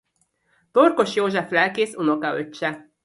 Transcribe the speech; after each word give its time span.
Torkos 0.71 1.15
József 1.15 1.49
lelkész 1.51 1.95
unokaöccse. 1.95 2.91